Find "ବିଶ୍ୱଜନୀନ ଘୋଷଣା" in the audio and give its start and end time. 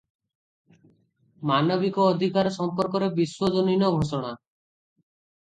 3.21-4.33